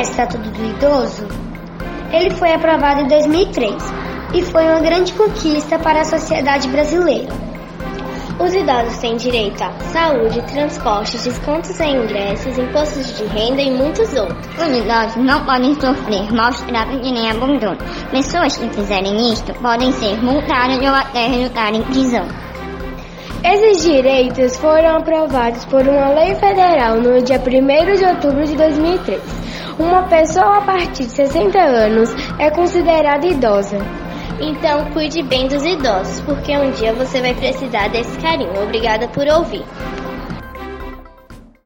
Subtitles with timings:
[0.00, 1.26] Estatuto do Idoso,
[2.12, 3.74] ele foi aprovado em 2003
[4.34, 7.28] e foi uma grande conquista para a sociedade brasileira.
[8.38, 14.12] Os idosos têm direito a saúde, transporte, descontos em ingressos, impostos de renda e muitos
[14.14, 14.46] outros.
[14.58, 17.78] Os idosos não podem sofrer maus tratos e nem abandono.
[18.10, 22.45] Pessoas que fizerem isto podem ser multadas ou até resultar em prisão.
[23.44, 29.20] Esses direitos foram aprovados por uma lei federal no dia 1 de outubro de 2003.
[29.78, 33.78] Uma pessoa a partir de 60 anos é considerada idosa.
[34.40, 38.62] Então, cuide bem dos idosos, porque um dia você vai precisar desse carinho.
[38.62, 39.64] Obrigada por ouvir.